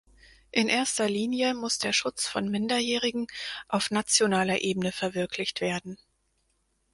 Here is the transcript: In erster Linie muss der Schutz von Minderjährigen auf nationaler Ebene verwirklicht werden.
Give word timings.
In 0.49 0.67
erster 0.67 1.07
Linie 1.07 1.53
muss 1.53 1.77
der 1.77 1.93
Schutz 1.93 2.25
von 2.25 2.49
Minderjährigen 2.49 3.27
auf 3.67 3.91
nationaler 3.91 4.61
Ebene 4.63 4.91
verwirklicht 4.91 5.61
werden. 5.61 5.95